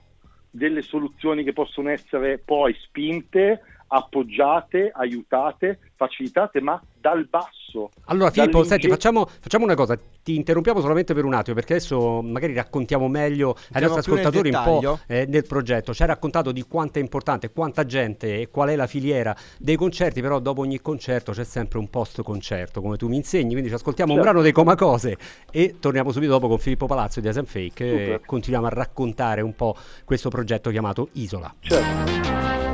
delle 0.50 0.82
soluzioni 0.82 1.44
che 1.44 1.54
possono 1.54 1.88
essere 1.88 2.38
poi 2.38 2.74
spinte, 2.74 3.62
appoggiate, 3.92 4.90
aiutate, 4.94 5.78
facilitate, 5.96 6.60
ma 6.60 6.80
dal 7.00 7.26
basso. 7.28 7.90
Allora 8.06 8.30
Filippo, 8.30 8.62
senti, 8.62 8.88
facciamo, 8.88 9.26
facciamo, 9.26 9.64
una 9.64 9.74
cosa, 9.74 9.98
ti 10.22 10.36
interrompiamo 10.36 10.80
solamente 10.80 11.14
per 11.14 11.24
un 11.24 11.34
attimo 11.34 11.54
perché 11.56 11.74
adesso 11.74 12.20
magari 12.22 12.52
raccontiamo 12.52 13.08
meglio 13.08 13.56
ai 13.72 13.82
nostri 13.82 14.00
ascoltatori 14.00 14.50
un 14.50 14.62
po' 14.62 14.98
eh, 15.06 15.26
del 15.26 15.46
progetto. 15.46 15.92
Ci 15.92 16.02
hai 16.02 16.08
raccontato 16.08 16.52
di 16.52 16.62
quanto 16.62 16.98
è 16.98 17.02
importante, 17.02 17.50
quanta 17.50 17.84
gente 17.84 18.40
e 18.40 18.48
qual 18.48 18.68
è 18.68 18.76
la 18.76 18.86
filiera 18.86 19.34
dei 19.58 19.76
concerti, 19.76 20.20
però 20.20 20.38
dopo 20.38 20.60
ogni 20.60 20.80
concerto 20.80 21.32
c'è 21.32 21.44
sempre 21.44 21.78
un 21.78 21.88
post 21.88 22.22
concerto, 22.22 22.80
come 22.80 22.96
tu 22.96 23.08
mi 23.08 23.16
insegni, 23.16 23.50
quindi 23.50 23.68
ci 23.68 23.74
ascoltiamo 23.74 24.12
certo. 24.12 24.26
un 24.26 24.30
brano 24.30 24.44
dei 24.44 24.52
Comacose 24.52 25.16
e 25.50 25.76
torniamo 25.80 26.12
subito 26.12 26.32
dopo 26.32 26.48
con 26.48 26.58
Filippo 26.58 26.86
Palazzo 26.86 27.20
di 27.20 27.28
Asian 27.28 27.46
Fake 27.46 28.14
e 28.14 28.20
continuiamo 28.24 28.66
a 28.66 28.70
raccontare 28.70 29.40
un 29.40 29.54
po' 29.54 29.76
questo 30.04 30.28
progetto 30.28 30.70
chiamato 30.70 31.08
Isola. 31.12 31.52
Certo. 31.60 32.69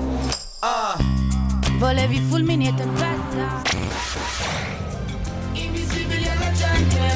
Volevi 1.79 2.19
fulmini 2.21 2.69
e 2.69 2.75
tempesta. 2.75 3.63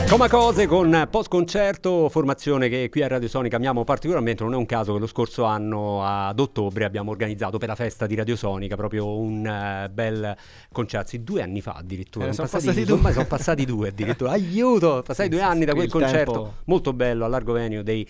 Come 0.09 0.29
cose 0.29 0.67
con 0.67 1.07
post 1.11 1.29
concerto, 1.31 2.09
formazione 2.09 2.69
che 2.69 2.89
qui 2.91 3.03
a 3.03 3.09
Radio 3.09 3.29
Sonica 3.29 3.57
amiamo 3.57 3.85
particolarmente, 3.85 4.43
non 4.43 4.55
è 4.55 4.57
un 4.57 4.67
caso 4.67 4.93
che 4.93 4.99
lo 4.99 5.07
scorso 5.07 5.45
anno 5.45 6.05
ad 6.05 6.39
ottobre 6.39 6.85
abbiamo 6.85 7.11
organizzato 7.11 7.59
per 7.59 7.69
la 7.69 7.75
festa 7.75 8.07
di 8.07 8.17
Radio 8.17 8.37
Sonica 8.37 8.77
proprio 8.77 9.17
un 9.19 9.39
uh, 9.47 9.91
bel 9.91 10.37
concerto, 10.73 11.09
sì, 11.09 11.23
due 11.23 11.43
anni 11.43 11.61
fa 11.61 11.75
addirittura, 11.75 12.27
eh, 12.27 12.33
sono, 12.33 12.49
passati, 12.49 12.67
passati 12.67 12.85
due. 12.85 12.97
Ormai 12.97 13.13
sono 13.13 13.27
passati 13.27 13.65
due 13.65 13.89
addirittura, 13.89 14.33
aiuto, 14.33 15.03
passati 15.07 15.31
sì, 15.31 15.37
due 15.37 15.43
anni 15.43 15.65
da 15.65 15.75
quel 15.75 15.89
concerto 15.89 16.33
tempo... 16.33 16.55
molto 16.65 16.93
bello 16.93 17.25
all'argovenio 17.25 17.83
dei 17.83 18.07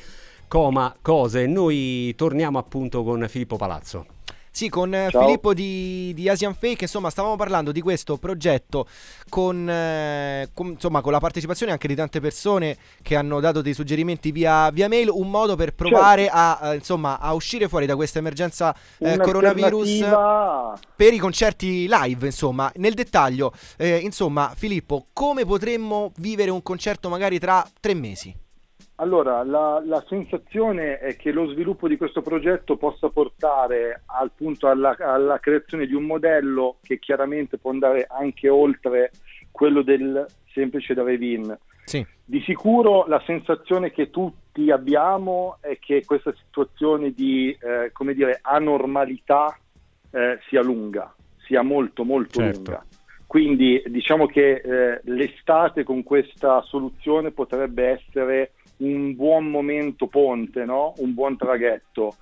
Coma 0.49 0.97
Cose, 1.01 1.47
noi 1.47 2.15
torniamo 2.17 2.59
appunto 2.59 3.05
con 3.05 3.25
Filippo 3.29 3.57
Palazzo. 3.57 4.07
Sì, 4.53 4.69
con 4.69 4.93
eh, 4.93 5.09
Ciao. 5.11 5.23
Filippo 5.23 5.55
di, 5.55 6.13
di, 6.15 6.29
Asian 6.29 6.55
Fake, 6.55 6.85
insomma, 6.85 7.09
stavamo 7.09 7.37
parlando 7.37 7.71
di 7.71 7.81
questo 7.81 8.17
progetto 8.17 8.87
con, 9.29 9.69
eh, 9.69 10.51
con, 10.53 10.69
insomma, 10.69 11.01
con, 11.01 11.13
la 11.13 11.21
partecipazione 11.21 11.71
anche 11.73 11.87
di 11.87 11.95
tante 11.95 12.21
persone 12.21 12.77
che 13.01 13.15
hanno 13.15 13.39
dato 13.39 13.63
dei 13.63 13.75
suggerimenti 13.75 14.33
via, 14.33 14.71
via 14.71 14.89
mail, 14.89 15.09
un 15.09 15.31
modo 15.31 15.55
per 15.55 15.75
provare 15.75 16.25
certo. 16.25 16.37
a, 16.37 16.75
insomma, 16.75 17.21
a, 17.21 17.33
uscire 17.33 17.69
fuori 17.69 17.87
da 17.87 17.95
questa 17.95 18.19
emergenza 18.19 18.75
eh, 18.99 19.17
coronavirus 19.19 20.05
per 20.97 21.15
i 21.15 21.19
concerti 21.19 21.87
live, 21.89 22.27
insomma. 22.27 22.71
Nel 22.77 22.95
dettaglio, 22.95 23.53
eh, 23.77 23.99
insomma, 23.99 24.53
Filippo, 24.57 25.07
come 25.13 25.45
potremmo 25.45 26.13
vivere 26.17 26.51
un 26.51 26.63
concerto 26.63 27.09
magari 27.09 27.39
tra 27.39 27.65
tre 27.81 27.95
mesi? 27.95 28.35
Allora, 29.01 29.43
la, 29.45 29.83
la, 29.83 30.05
sensazione 30.07 30.99
è 30.99 31.17
che 31.17 31.33
lo 31.33 31.49
sviluppo 31.49 31.89
di 31.89 31.97
questo 31.97 32.21
progetto 32.21 32.77
possa 32.77 33.09
portare 33.09 34.03
al 34.05 34.31
punto 34.37 34.69
alla, 34.69 34.95
alla, 34.99 35.41
creazione 35.41 35.87
di 35.87 35.95
un 35.95 36.05
modello 36.05 36.77
che 36.83 36.99
chiaramente 36.99 37.57
può 37.57 37.71
andare 37.71 38.07
anche 38.11 38.51
oltre 38.51 39.11
quello 39.51 39.81
del 39.81 40.27
semplice 40.53 40.93
drive-in. 40.93 41.59
Sì. 41.85 42.07
Di 42.23 42.43
sicuro 42.43 43.07
la 43.07 43.23
sensazione 43.25 43.91
che 43.91 44.11
tutti 44.11 44.71
abbiamo 44.71 45.57
è 45.63 45.79
che 45.79 46.05
questa 46.05 46.35
situazione 46.35 47.13
di 47.13 47.57
eh, 47.59 47.93
come 47.93 48.13
dire, 48.13 48.41
anormalità 48.43 49.59
eh, 50.11 50.39
sia 50.47 50.61
lunga, 50.61 51.13
sia 51.47 51.63
molto 51.63 52.05
molto 52.05 52.41
certo. 52.41 52.59
lunga. 52.59 52.85
Quindi 53.27 53.83
diciamo 53.87 54.27
che 54.27 54.57
eh, 54.57 55.01
l'estate 55.05 55.85
con 55.85 56.03
questa 56.03 56.61
soluzione 56.63 57.31
potrebbe 57.31 57.87
essere 57.87 58.51
un 58.81 59.15
buon 59.15 59.51
momento 59.51 60.07
ponte, 60.07 60.65
no? 60.65 60.93
un 60.99 61.15
buon 61.15 61.37
traghetto. 61.37 62.17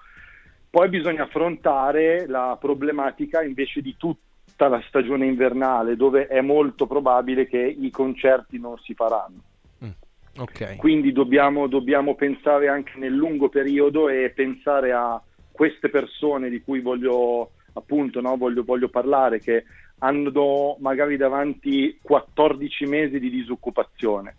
Poi 0.71 0.89
bisogna 0.89 1.25
affrontare 1.25 2.27
la 2.27 2.57
problematica 2.61 3.43
invece 3.43 3.81
di 3.81 3.97
tutti 3.97 4.27
vista 4.59 4.67
la 4.69 4.83
stagione 4.89 5.27
invernale 5.27 5.95
dove 5.95 6.27
è 6.27 6.41
molto 6.41 6.87
probabile 6.87 7.47
che 7.47 7.59
i 7.59 7.91
concerti 7.91 8.59
non 8.59 8.77
si 8.79 8.95
faranno. 8.95 9.43
Mm, 9.85 9.91
okay. 10.39 10.77
Quindi 10.77 11.13
dobbiamo, 11.13 11.69
dobbiamo, 11.69 12.17
pensare 12.17 12.69
anche 12.69 12.99
nel 12.99 13.13
lungo 13.13 13.49
periodo 13.49 14.09
e 14.09 14.31
pensare 14.35 14.93
a 14.93 15.23
queste 15.53 15.89
persone 15.89 16.51
di 16.51 16.61
cui 16.61 16.81
voglio 16.81 17.53
appunto 17.75 18.21
no, 18.21 18.37
voglio, 18.37 18.65
voglio 18.65 18.89
parlare 18.89 19.39
che 19.39 19.65
hanno 19.99 20.77
magari 20.81 21.17
davanti 21.17 21.99
14 22.03 22.87
mesi 22.87 23.21
di 23.21 23.31
disoccupazione. 23.31 24.35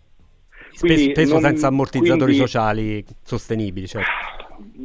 Quindi 0.78 1.10
spesso 1.10 1.32
non, 1.32 1.42
senza 1.42 1.66
ammortizzatori 1.68 2.32
quindi, 2.32 2.38
sociali 2.38 3.04
sostenibili. 3.22 3.86
Certo. 3.86 4.10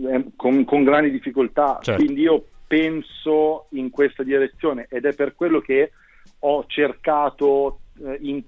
Eh, 0.09 0.25
con, 0.35 0.63
con, 0.65 0.83
grandi 0.83 1.11
difficoltà. 1.11 1.79
Certo. 1.81 2.03
Quindi 2.03 2.21
io 2.21 2.45
penso 2.67 3.67
in 3.71 3.89
questa 3.89 4.23
direzione 4.23 4.87
ed 4.89 5.05
è 5.05 5.13
per 5.13 5.35
quello 5.35 5.59
che 5.59 5.91
ho 6.39 6.65
cercato 6.67 7.79
eh, 8.03 8.17
in, 8.21 8.43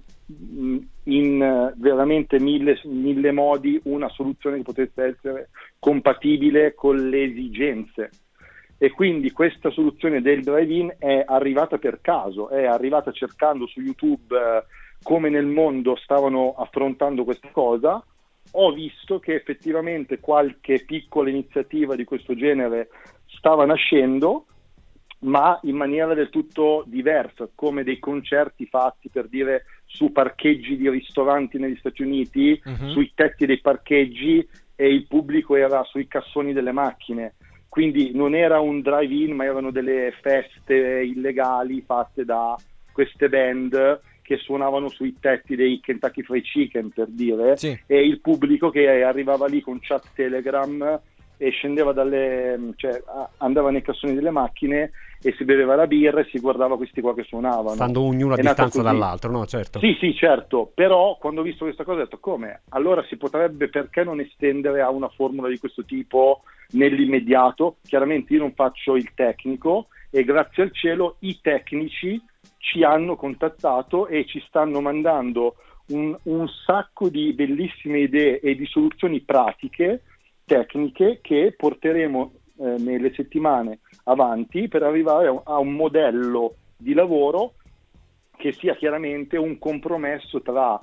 in 1.04 1.40
uh, 1.40 1.80
veramente 1.80 2.38
mille, 2.40 2.80
mille 2.84 3.32
modi 3.32 3.80
una 3.84 4.08
soluzione 4.08 4.56
che 4.56 4.62
potesse 4.62 5.04
essere 5.04 5.50
compatibile 5.78 6.74
con 6.74 7.08
le 7.08 7.24
esigenze 7.24 8.10
e 8.80 8.92
quindi 8.92 9.32
questa 9.32 9.70
soluzione 9.70 10.22
del 10.22 10.42
drive-in 10.44 10.94
è 10.98 11.24
arrivata 11.26 11.78
per 11.78 12.00
caso, 12.00 12.48
è 12.48 12.64
arrivata 12.64 13.10
cercando 13.10 13.66
su 13.66 13.80
YouTube 13.80 14.36
eh, 14.36 14.64
come 15.02 15.28
nel 15.28 15.46
mondo 15.46 15.96
stavano 15.96 16.54
affrontando 16.56 17.24
questa 17.24 17.48
cosa. 17.50 18.02
Ho 18.52 18.72
visto 18.72 19.18
che 19.18 19.34
effettivamente 19.34 20.20
qualche 20.20 20.84
piccola 20.84 21.28
iniziativa 21.28 21.94
di 21.94 22.04
questo 22.04 22.34
genere 22.34 22.88
stava 23.26 23.64
nascendo, 23.66 24.46
ma 25.20 25.58
in 25.64 25.76
maniera 25.76 26.14
del 26.14 26.30
tutto 26.30 26.84
diversa, 26.86 27.48
come 27.54 27.84
dei 27.84 27.98
concerti 27.98 28.66
fatti 28.66 29.10
per 29.10 29.28
dire 29.28 29.64
su 29.84 30.12
parcheggi 30.12 30.76
di 30.76 30.88
ristoranti 30.88 31.58
negli 31.58 31.76
Stati 31.76 32.02
Uniti, 32.02 32.60
uh-huh. 32.64 32.90
sui 32.90 33.12
tetti 33.14 33.44
dei 33.46 33.60
parcheggi 33.60 34.46
e 34.74 34.88
il 34.88 35.06
pubblico 35.06 35.56
era 35.56 35.82
sui 35.84 36.06
cassoni 36.06 36.52
delle 36.52 36.72
macchine 36.72 37.34
quindi 37.68 38.12
non 38.12 38.34
era 38.34 38.60
un 38.60 38.80
drive-in, 38.80 39.36
ma 39.36 39.44
erano 39.44 39.70
delle 39.70 40.12
feste 40.20 41.02
illegali 41.02 41.82
fatte 41.82 42.24
da 42.24 42.56
queste 42.92 43.28
band 43.28 44.00
che 44.28 44.36
suonavano 44.36 44.90
sui 44.90 45.16
tetti 45.18 45.56
dei 45.56 45.80
Kentucky 45.80 46.22
Fried 46.22 46.44
Chicken 46.44 46.90
per 46.90 47.06
dire 47.08 47.56
sì. 47.56 47.80
e 47.86 48.06
il 48.06 48.20
pubblico 48.20 48.68
che 48.68 49.02
arrivava 49.02 49.46
lì 49.46 49.62
con 49.62 49.78
chat 49.80 50.04
Telegram 50.14 51.00
e 51.38 51.48
scendeva 51.48 51.92
dalle 51.92 52.74
cioè 52.76 53.02
andava 53.38 53.70
nei 53.70 53.80
cassoni 53.80 54.12
delle 54.12 54.30
macchine 54.30 54.90
e 55.22 55.32
si 55.38 55.44
beveva 55.44 55.76
la 55.76 55.86
birra 55.86 56.20
e 56.20 56.28
si 56.30 56.40
guardava 56.40 56.76
questi 56.76 57.00
qua 57.00 57.14
che 57.14 57.22
suonavano. 57.22 57.74
Stando 57.74 58.02
ognuno 58.02 58.34
a 58.34 58.36
È 58.36 58.42
distanza 58.42 58.82
dall'altro, 58.82 59.30
no? 59.30 59.46
Certo. 59.46 59.78
Sì, 59.78 59.96
sì, 59.98 60.14
certo. 60.14 60.70
Però 60.74 61.16
quando 61.18 61.40
ho 61.40 61.44
visto 61.44 61.64
questa 61.64 61.84
cosa 61.84 62.00
ho 62.00 62.02
detto 62.02 62.18
come? 62.18 62.60
Allora 62.70 63.02
si 63.08 63.16
potrebbe 63.16 63.68
perché 63.68 64.04
non 64.04 64.20
estendere 64.20 64.82
a 64.82 64.90
una 64.90 65.08
formula 65.08 65.48
di 65.48 65.58
questo 65.58 65.84
tipo 65.84 66.42
nell'immediato? 66.72 67.76
Chiaramente 67.82 68.34
io 68.34 68.40
non 68.40 68.52
faccio 68.52 68.94
il 68.94 69.10
tecnico 69.14 69.86
e 70.10 70.22
grazie 70.22 70.64
al 70.64 70.72
cielo 70.72 71.16
i 71.20 71.38
tecnici 71.40 72.20
ci 72.58 72.82
hanno 72.82 73.16
contattato 73.16 74.06
e 74.06 74.26
ci 74.26 74.42
stanno 74.46 74.80
mandando 74.80 75.56
un, 75.88 76.16
un 76.24 76.48
sacco 76.48 77.08
di 77.08 77.32
bellissime 77.32 78.00
idee 78.00 78.40
e 78.40 78.54
di 78.54 78.66
soluzioni 78.66 79.20
pratiche, 79.20 80.02
tecniche 80.44 81.20
che 81.22 81.54
porteremo 81.56 82.32
eh, 82.60 82.74
nelle 82.78 83.12
settimane 83.14 83.80
avanti 84.04 84.68
per 84.68 84.82
arrivare 84.82 85.28
a, 85.28 85.40
a 85.44 85.58
un 85.58 85.72
modello 85.72 86.56
di 86.76 86.92
lavoro 86.92 87.54
che 88.36 88.52
sia 88.52 88.74
chiaramente 88.76 89.36
un 89.36 89.58
compromesso 89.58 90.40
tra 90.42 90.78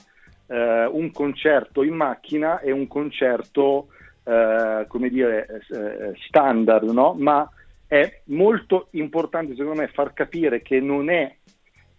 eh, 0.47 0.85
un 0.85 1.11
concerto 1.11 1.83
in 1.83 1.95
macchina 1.95 2.59
e 2.59 2.71
un 2.71 2.87
concerto, 2.87 3.87
eh, 4.23 4.85
come 4.87 5.09
dire, 5.09 5.47
eh, 5.71 6.13
standard, 6.27 6.89
no? 6.89 7.15
Ma 7.17 7.49
è 7.87 8.21
molto 8.25 8.87
importante, 8.91 9.55
secondo 9.55 9.81
me, 9.81 9.87
far 9.87 10.13
capire 10.13 10.61
che 10.61 10.79
non 10.79 11.09
è 11.09 11.33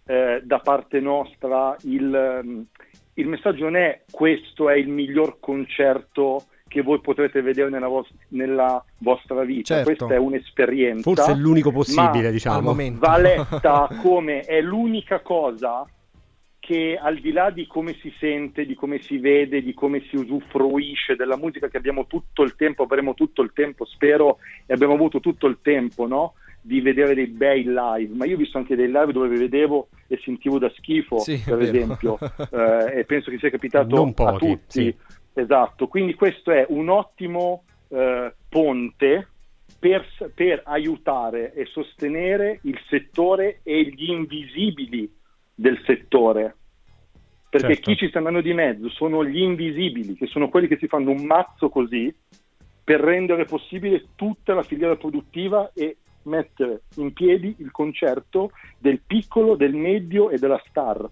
eh, 0.07 0.41
da 0.43 0.59
parte 0.59 0.99
nostra 0.99 1.75
il, 1.83 2.65
il 3.13 3.27
messaggio 3.27 3.65
non 3.65 3.75
è 3.75 4.01
questo 4.09 4.69
è 4.69 4.75
il 4.75 4.87
miglior 4.87 5.37
concerto 5.39 6.45
che 6.67 6.81
voi 6.81 6.99
potrete 6.99 7.41
vedere 7.41 7.69
nella, 7.69 7.87
vos- 7.87 8.13
nella 8.29 8.83
vostra 8.99 9.43
vita. 9.43 9.75
Certo. 9.75 9.95
Questa 9.95 10.15
è 10.15 10.17
un'esperienza. 10.17 11.01
Forse 11.01 11.31
è 11.31 11.35
l'unico 11.35 11.71
possibile, 11.71 12.31
diciamo. 12.31 12.75
Va 12.93 13.17
letta 13.17 13.89
come 14.01 14.41
è 14.41 14.61
l'unica 14.61 15.21
cosa 15.21 15.85
che 16.59 16.99
al 17.01 17.19
di 17.19 17.31
là 17.31 17.49
di 17.49 17.65
come 17.65 17.95
si 18.01 18.13
sente, 18.19 18.65
di 18.65 18.75
come 18.75 19.01
si 19.01 19.17
vede, 19.19 19.63
di 19.63 19.73
come 19.73 20.03
si 20.09 20.17
usufruisce 20.17 21.15
della 21.15 21.37
musica 21.37 21.69
che 21.69 21.77
abbiamo 21.77 22.07
tutto 22.07 22.43
il 22.43 22.55
tempo, 22.57 22.83
avremo 22.83 23.13
tutto 23.13 23.41
il 23.41 23.51
tempo, 23.53 23.85
spero, 23.85 24.39
e 24.65 24.73
abbiamo 24.73 24.93
avuto 24.93 25.21
tutto 25.21 25.47
il 25.47 25.59
tempo, 25.61 26.05
no? 26.07 26.33
Di 26.67 26.81
vedere 26.81 27.15
dei 27.15 27.27
bei 27.27 27.63
live, 27.63 28.13
ma 28.13 28.25
io 28.25 28.35
ho 28.35 28.37
visto 28.37 28.57
anche 28.57 28.75
dei 28.75 28.87
live 28.87 29.13
dove 29.13 29.29
vedevo 29.29 29.87
e 30.07 30.19
sentivo 30.21 30.59
da 30.59 30.69
schifo, 30.75 31.19
sì, 31.19 31.41
per 31.43 31.61
esempio, 31.61 32.17
eh, 32.51 32.99
e 32.99 33.03
penso 33.05 33.31
che 33.31 33.37
sia 33.37 33.49
capitato 33.49 34.11
pochi, 34.11 34.35
a 34.35 34.37
tutti. 34.37 34.81
Sì. 34.81 34.95
Esatto, 35.33 35.87
quindi 35.87 36.13
questo 36.13 36.51
è 36.51 36.65
un 36.67 36.89
ottimo 36.89 37.63
eh, 37.87 38.33
ponte 38.49 39.27
per, 39.79 40.05
per, 40.35 40.61
aiutare 40.65 41.53
e 41.53 41.65
sostenere 41.67 42.59
il 42.63 42.77
settore 42.89 43.61
e 43.63 43.83
gli 43.83 44.09
invisibili 44.09 45.09
del 45.55 45.81
settore. 45.85 46.55
Perché 47.49 47.75
certo. 47.75 47.91
chi 47.91 47.97
ci 47.97 48.07
sta 48.09 48.17
andando 48.17 48.41
di 48.41 48.53
mezzo 48.53 48.89
sono 48.89 49.23
gli 49.23 49.39
invisibili, 49.39 50.15
che 50.15 50.27
sono 50.27 50.49
quelli 50.49 50.67
che 50.67 50.77
si 50.77 50.87
fanno 50.87 51.11
un 51.11 51.23
mazzo 51.23 51.69
così 51.69 52.13
per 52.83 52.99
rendere 52.99 53.45
possibile 53.45 54.07
tutta 54.15 54.53
la 54.53 54.63
filiera 54.63 54.97
produttiva 54.97 55.71
e 55.73 55.97
mettere 56.27 56.83
in 56.95 57.13
piedi 57.13 57.55
il 57.59 57.71
concerto 57.71 58.51
del 58.77 59.01
piccolo, 59.05 59.55
del 59.55 59.73
medio 59.73 60.29
e 60.29 60.37
della 60.37 60.61
star. 60.69 61.09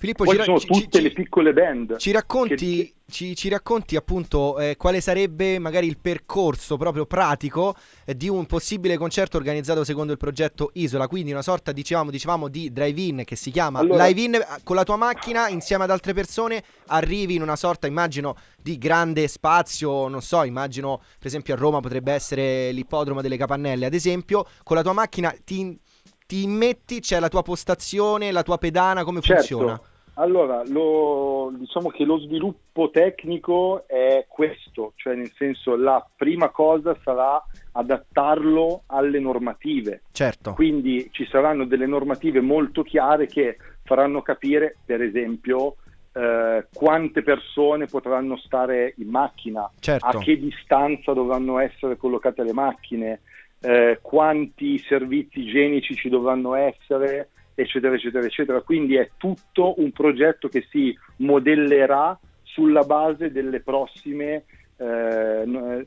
Filippo, 0.00 0.24
Poi 0.24 0.38
ci, 0.38 0.44
sono 0.44 0.58
tutte 0.58 0.96
ci, 0.96 1.02
le 1.02 1.10
piccole 1.10 1.52
band. 1.52 1.98
Ci 1.98 2.10
racconti, 2.10 2.56
che... 2.56 2.94
ci, 3.10 3.36
ci 3.36 3.50
racconti 3.50 3.96
appunto 3.96 4.58
eh, 4.58 4.74
quale 4.78 5.02
sarebbe 5.02 5.58
magari 5.58 5.86
il 5.86 5.98
percorso 5.98 6.78
proprio 6.78 7.04
pratico 7.04 7.74
eh, 8.06 8.16
di 8.16 8.26
un 8.26 8.46
possibile 8.46 8.96
concerto 8.96 9.36
organizzato 9.36 9.84
secondo 9.84 10.12
il 10.12 10.16
progetto 10.18 10.70
Isola, 10.72 11.06
quindi 11.06 11.32
una 11.32 11.42
sorta 11.42 11.70
dicevamo, 11.72 12.10
dicevamo 12.10 12.48
di 12.48 12.72
drive-in 12.72 13.24
che 13.26 13.36
si 13.36 13.50
chiama 13.50 13.80
allora... 13.80 14.06
live-in 14.06 14.36
eh, 14.36 14.46
con 14.64 14.74
la 14.74 14.84
tua 14.84 14.96
macchina 14.96 15.50
insieme 15.50 15.84
ad 15.84 15.90
altre 15.90 16.14
persone 16.14 16.64
arrivi 16.86 17.34
in 17.34 17.42
una 17.42 17.56
sorta, 17.56 17.86
immagino, 17.86 18.36
di 18.58 18.78
grande 18.78 19.28
spazio, 19.28 20.08
non 20.08 20.22
so, 20.22 20.44
immagino 20.44 21.02
per 21.18 21.26
esempio 21.26 21.52
a 21.52 21.58
Roma 21.58 21.80
potrebbe 21.80 22.10
essere 22.10 22.72
l'ippodromo 22.72 23.20
delle 23.20 23.36
Capannelle, 23.36 23.84
ad 23.84 23.92
esempio, 23.92 24.46
con 24.62 24.76
la 24.76 24.82
tua 24.82 24.94
macchina 24.94 25.30
ti, 25.44 25.78
ti 26.26 26.42
immetti, 26.42 27.00
c'è 27.00 27.20
la 27.20 27.28
tua 27.28 27.42
postazione, 27.42 28.32
la 28.32 28.42
tua 28.42 28.56
pedana, 28.56 29.04
come 29.04 29.20
certo. 29.20 29.46
funziona? 29.46 29.80
Allora, 30.20 30.62
lo, 30.66 31.50
diciamo 31.54 31.88
che 31.88 32.04
lo 32.04 32.18
sviluppo 32.18 32.90
tecnico 32.90 33.84
è 33.86 34.26
questo, 34.28 34.92
cioè 34.96 35.14
nel 35.14 35.32
senso 35.34 35.76
la 35.76 36.06
prima 36.14 36.50
cosa 36.50 36.94
sarà 37.02 37.42
adattarlo 37.72 38.82
alle 38.86 39.18
normative. 39.18 40.02
Certo. 40.12 40.52
Quindi 40.52 41.08
ci 41.10 41.26
saranno 41.26 41.64
delle 41.64 41.86
normative 41.86 42.42
molto 42.42 42.82
chiare 42.82 43.26
che 43.28 43.56
faranno 43.82 44.20
capire, 44.20 44.76
per 44.84 45.00
esempio, 45.00 45.76
eh, 46.12 46.66
quante 46.70 47.22
persone 47.22 47.86
potranno 47.86 48.36
stare 48.36 48.92
in 48.98 49.08
macchina, 49.08 49.70
certo. 49.80 50.06
a 50.06 50.18
che 50.18 50.38
distanza 50.38 51.14
dovranno 51.14 51.58
essere 51.58 51.96
collocate 51.96 52.42
le 52.42 52.52
macchine, 52.52 53.20
eh, 53.62 54.00
quanti 54.02 54.78
servizi 54.80 55.40
igienici 55.40 55.94
ci 55.94 56.10
dovranno 56.10 56.54
essere 56.56 57.30
eccetera, 57.60 57.94
eccetera, 57.94 58.24
eccetera. 58.24 58.60
Quindi 58.62 58.96
è 58.96 59.10
tutto 59.16 59.80
un 59.80 59.92
progetto 59.92 60.48
che 60.48 60.66
si 60.70 60.96
modellerà 61.16 62.18
sulla 62.42 62.82
base 62.82 63.30
delle 63.30 63.60
prossime 63.60 64.44
eh, 64.76 65.86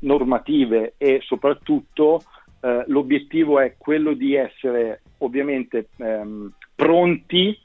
normative 0.00 0.94
e 0.96 1.20
soprattutto 1.22 2.22
eh, 2.60 2.84
l'obiettivo 2.86 3.58
è 3.58 3.74
quello 3.76 4.12
di 4.12 4.34
essere 4.34 5.02
ovviamente 5.18 5.88
ehm, 5.96 6.52
pronti 6.74 7.58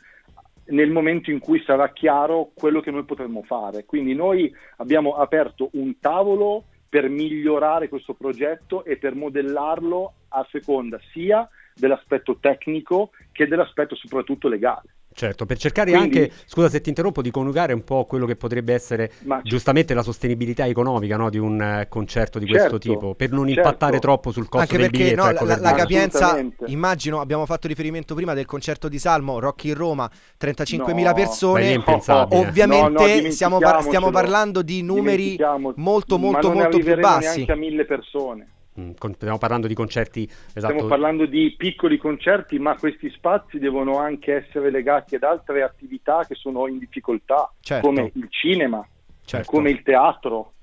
nel 0.70 0.92
momento 0.92 1.32
in 1.32 1.40
cui 1.40 1.62
sarà 1.64 1.92
chiaro 1.92 2.52
quello 2.54 2.80
che 2.80 2.92
noi 2.92 3.04
potremmo 3.04 3.42
fare. 3.44 3.86
Quindi 3.86 4.14
noi 4.14 4.54
abbiamo 4.78 5.16
aperto 5.16 5.70
un 5.74 6.00
tavolo 6.00 6.66
per 6.88 7.08
migliorare 7.10 7.88
questo 7.88 8.14
progetto 8.14 8.84
e 8.84 8.98
per 8.98 9.16
modellarlo 9.16 10.14
a 10.30 10.46
seconda 10.50 11.00
sia 11.12 11.48
dell'aspetto 11.76 12.38
tecnico 12.40 13.12
che 13.32 13.48
dell'aspetto 13.48 13.96
soprattutto 13.96 14.48
legale. 14.48 14.94
Certo, 15.12 15.46
per 15.46 15.58
cercare 15.58 15.92
Quindi, 15.92 16.20
anche, 16.20 16.32
scusa 16.46 16.70
se 16.70 16.82
ti 16.82 16.90
interrompo, 16.90 17.22
di 17.22 17.32
coniugare 17.32 17.74
un 17.74 17.84
po' 17.84 18.06
quello 18.06 18.26
che 18.26 18.36
potrebbe 18.36 18.74
essere 18.74 19.12
ma, 19.24 19.42
giustamente 19.44 19.94
la 19.94 20.04
sostenibilità 20.04 20.66
economica 20.68 21.18
no, 21.18 21.30
di 21.30 21.38
un 21.38 21.60
uh, 21.60 21.90
concerto 21.90 22.38
di 22.38 22.46
certo, 22.46 22.70
questo 22.70 22.78
tipo, 22.78 23.16
per 23.16 23.32
non 23.32 23.48
certo. 23.48 23.60
impattare 23.60 24.00
troppo 24.00 24.32
sul 24.32 24.48
costo 24.48 24.60
anche 24.60 24.78
del 24.78 24.92
perché, 24.92 25.04
biglietto. 25.04 25.24
No, 25.24 25.30
ecco, 25.32 25.46
la, 25.46 25.58
la 25.58 25.74
capienza, 25.74 26.40
immagino, 26.68 27.20
abbiamo 27.20 27.46
fatto 27.46 27.68
riferimento 27.68 28.14
prima 28.14 28.34
del 28.34 28.46
concerto 28.46 28.88
di 28.88 29.00
Salmo, 29.00 29.40
Rocky 29.40 29.70
in 29.70 29.76
Roma, 29.76 30.10
35.000 30.40 31.04
no, 31.04 31.14
persone. 31.14 31.84
Ovviamente 32.30 33.22
no, 33.22 33.32
stiamo 33.32 33.58
par- 33.58 33.82
stiamo 33.82 34.12
parlando 34.12 34.62
di 34.62 34.84
numeri 34.84 35.38
molto 35.76 36.18
molto 36.18 36.54
molto 36.54 36.78
più 36.78 36.98
bassi. 36.98 37.44
neanche 37.44 37.52
a 37.52 37.56
mille 37.56 37.86
persone. 37.86 38.48
Mm, 38.80 38.92
stiamo 39.14 39.38
parlando 39.38 39.68
di 39.68 39.74
concerti 39.74 40.24
esatto. 40.24 40.74
Stiamo 40.74 40.88
parlando 40.88 41.26
di 41.26 41.54
piccoli 41.58 41.98
concerti, 41.98 42.58
ma 42.60 42.76
questi 42.78 43.10
spazi 43.10 43.60
devono 43.60 43.98
anche 43.98 44.36
essere 44.36 44.72
legati 44.72 45.16
ad 45.16 45.24
altre 45.24 45.62
attività 45.62 46.26
che 46.26 46.36
sono 46.36 46.68
in 46.68 46.78
difficoltà, 46.78 47.52
certo. 47.60 47.86
come 47.86 48.12
il 48.14 48.28
cinema, 48.30 48.88
certo. 49.26 49.52
come 49.52 49.70
il 49.70 49.84
teatro. 49.84 50.54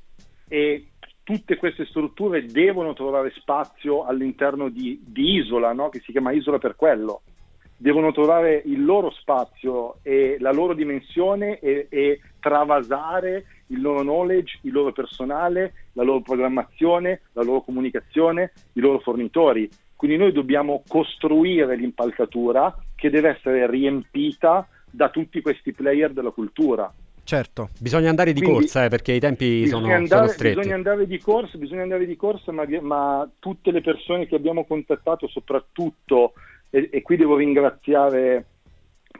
E 0.49 0.87
tutte 1.23 1.57
queste 1.57 1.87
strutture 1.87 2.47
devono 2.47 2.95
trovare 2.95 3.33
spazio 3.37 4.05
all'interno 4.05 4.69
di, 4.69 5.03
di 5.05 5.35
Isola, 5.35 5.73
no? 5.73 5.89
che 5.89 6.01
si 6.05 6.13
chiama 6.13 6.33
Isola 6.33 6.59
per 6.59 6.77
quello. 6.77 7.23
Devono 7.77 8.13
trovare 8.13 8.63
il 8.65 8.85
loro 8.85 9.11
spazio 9.11 9.99
e 10.03 10.37
la 10.39 10.53
loro 10.53 10.73
dimensione 10.73 11.59
e, 11.59 11.89
e 11.91 12.21
travasare 12.41 13.45
il 13.69 13.81
loro 13.81 14.03
knowledge, 14.03 14.59
il 14.63 14.73
loro 14.73 14.93
personale, 14.93 15.73
la 15.93 16.03
loro 16.03 16.21
programmazione, 16.21 17.23
la 17.33 17.43
loro 17.43 17.63
comunicazione, 17.63 18.53
i 18.75 18.81
loro 18.81 18.99
fornitori. 19.01 19.69
Quindi 19.95 20.17
noi 20.17 20.33
dobbiamo 20.33 20.83
costruire 20.87 21.77
l'impalcatura 21.77 22.77
che 22.95 23.11
deve 23.11 23.31
essere 23.31 23.69
riempita 23.69 24.69
da 24.91 25.09
tutti 25.09 25.41
questi 25.41 25.73
player 25.73 26.13
della 26.13 26.31
cultura. 26.31 26.93
Certo, 27.27 27.71
bisogna 27.81 28.09
andare 28.09 28.33
di 28.33 28.41
Quindi, 28.41 28.61
corsa 28.61 28.85
eh, 28.85 28.89
perché 28.89 29.13
i 29.13 29.19
tempi 29.19 29.67
sono, 29.67 29.87
andare, 29.93 30.07
sono, 30.07 30.27
stretti. 30.29 30.59
Bisogna 30.59 30.77
andare 30.77 31.07
di 31.09 31.19
corsa, 31.19 31.59
bisogna 31.59 31.83
andare 31.83 32.07
di 32.07 32.15
corsa 32.15 32.53
ma, 32.53 32.65
ma, 32.83 33.29
tutte 33.41 33.73
le 33.73 33.81
persone 33.81 34.29
che 34.29 34.37
abbiamo 34.37 34.65
contattato, 34.65 35.27
soprattutto, 35.27 36.35
e, 36.71 36.89
e 36.93 37.03
qui 37.03 37.17
devo 37.17 37.37
ringraziare 37.37 38.45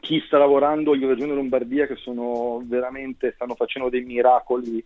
chi 0.07 0.23
sta 0.25 0.37
lavorando 0.37 0.95
in 0.95 1.05
Regione 1.05 1.33
Lombardia 1.33 1.85
che 1.85 1.97
sono 1.97 2.63
veramente 2.63 3.33
stanno 3.35 3.55
facendo 3.55 3.89
dei 3.89 4.05
miracoli 4.05 4.81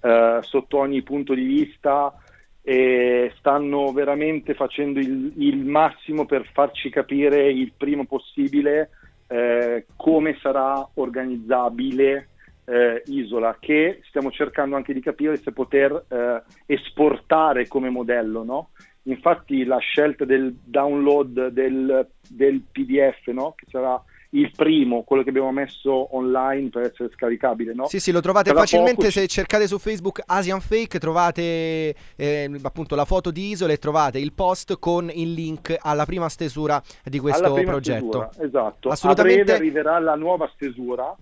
eh, 0.00 0.38
sotto 0.42 0.78
ogni 0.78 1.02
punto 1.02 1.34
di 1.34 1.42
vista 1.42 2.14
e 2.62 3.32
stanno 3.38 3.90
veramente 3.90 4.54
facendo 4.54 5.00
il, 5.00 5.32
il 5.38 5.64
massimo 5.64 6.24
per 6.24 6.48
farci 6.52 6.88
capire 6.88 7.50
il 7.50 7.72
prima 7.76 8.04
possibile 8.04 8.90
eh, 9.26 9.86
come 9.96 10.38
sarà 10.40 10.88
organizzabile 10.94 12.28
eh, 12.64 13.02
Isola, 13.06 13.56
che 13.58 14.02
stiamo 14.06 14.30
cercando 14.30 14.76
anche 14.76 14.92
di 14.92 15.00
capire 15.00 15.36
se 15.36 15.50
poter 15.50 16.04
eh, 16.08 16.42
esportare 16.66 17.66
come 17.66 17.90
modello. 17.90 18.44
No? 18.44 18.70
Infatti 19.04 19.64
la 19.64 19.78
scelta 19.78 20.24
del 20.24 20.56
download 20.64 21.48
del, 21.48 22.06
del 22.28 22.62
PDF, 22.70 23.26
no? 23.32 23.54
che 23.56 23.64
sarà 23.68 24.00
il 24.30 24.52
primo, 24.54 25.02
quello 25.02 25.22
che 25.22 25.30
abbiamo 25.30 25.50
messo 25.50 26.14
online 26.16 26.68
per 26.68 26.82
essere 26.82 27.10
scaricabile, 27.12 27.74
no? 27.74 27.86
Sì, 27.88 27.98
sì, 27.98 28.12
lo 28.12 28.20
trovate 28.20 28.50
Tra 28.50 28.60
facilmente 28.60 29.10
se 29.10 29.26
cercate 29.26 29.66
su 29.66 29.78
Facebook 29.78 30.22
Asian 30.26 30.60
Fake, 30.60 30.98
trovate 30.98 31.94
eh, 32.16 32.50
appunto 32.62 32.94
la 32.94 33.04
foto 33.04 33.30
di 33.30 33.50
Isola 33.50 33.72
e 33.72 33.78
trovate 33.78 34.18
il 34.18 34.32
post 34.32 34.78
con 34.78 35.10
il 35.12 35.32
link 35.32 35.76
alla 35.80 36.04
prima 36.04 36.28
stesura 36.28 36.80
di 37.02 37.18
questo 37.18 37.52
progetto. 37.52 38.28
Stesura, 38.30 38.46
esatto. 38.46 38.88
Assolutamente. 38.90 39.40
A 39.40 39.44
breve 39.44 39.58
arriverà 39.58 39.98
la 39.98 40.14
nuova 40.14 40.48
stesura 40.54 41.16